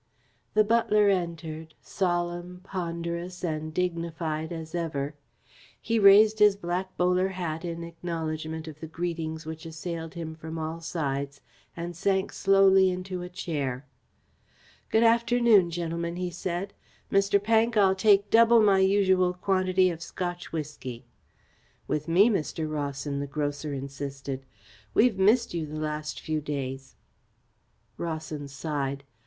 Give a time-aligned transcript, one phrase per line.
[0.55, 5.13] The butler entered, solemn, ponderous and dignified as ever.
[5.79, 10.57] He raised his black bowler hat in acknowledgment of the greetings which assailed him from
[10.57, 11.39] all sides
[11.77, 13.85] and sank slowly into a chair.
[14.89, 16.73] "Good afternoon, gentlemen," he said.
[17.11, 17.37] "Mr.
[17.39, 21.05] Pank, I'll take double my usual quantity of Scotch whisky."
[21.87, 22.67] "With me, Mr.
[22.67, 24.47] Rawson," the grocer insisted.
[24.95, 26.95] "We've missed you the last few days."
[27.99, 29.03] Rawson sighed.